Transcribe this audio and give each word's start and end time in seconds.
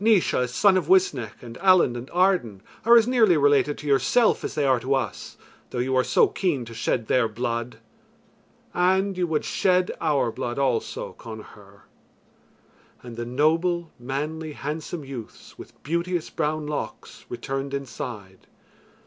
Naois, 0.00 0.48
son 0.48 0.78
of 0.78 0.86
Uisnech, 0.88 1.42
and 1.42 1.58
Allen 1.58 1.94
and 1.94 2.08
Arden 2.12 2.62
are 2.86 2.96
as 2.96 3.06
nearly 3.06 3.36
related 3.36 3.76
to 3.76 3.86
yourself 3.86 4.42
as 4.42 4.54
they 4.54 4.64
are 4.64 4.80
to 4.80 4.94
us, 4.94 5.36
though 5.68 5.78
you 5.78 5.94
are 5.94 6.02
so 6.02 6.26
keen 6.26 6.64
to 6.64 6.72
shed 6.72 7.06
their 7.06 7.28
blood, 7.28 7.76
and 8.72 9.18
you 9.18 9.26
would 9.26 9.44
shed 9.44 9.90
our 10.00 10.32
blood 10.32 10.58
also, 10.58 11.12
Connachar." 11.18 11.82
And 13.02 13.16
the 13.18 13.26
noble, 13.26 13.90
manly, 13.98 14.52
handsome 14.54 15.04
youths 15.04 15.58
with 15.58 15.74
beauteous, 15.82 16.30
brown 16.30 16.66
locks 16.66 17.26
returned 17.28 17.74
inside. 17.74 18.46